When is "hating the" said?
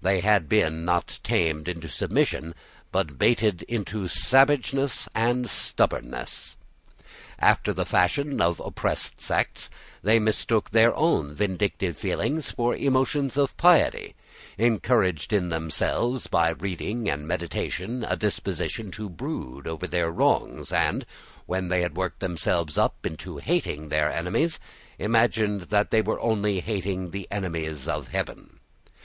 26.60-27.26